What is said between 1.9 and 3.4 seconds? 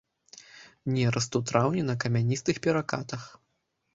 камяністых перакатах.